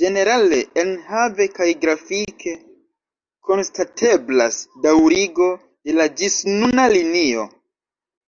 [0.00, 2.52] Ĝenerale enhave kaj grafike
[3.50, 7.50] konstateblas daŭrigo de la ĝisnuna linio.